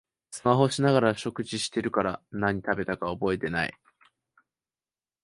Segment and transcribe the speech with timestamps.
[0.31, 3.73] スマホしながら食事してるから何食べたか覚えてない